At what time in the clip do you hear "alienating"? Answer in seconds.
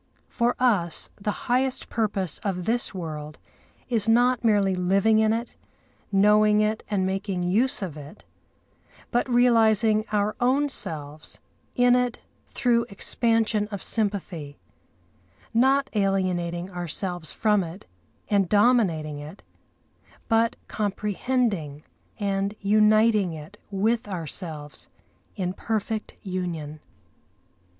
15.93-16.71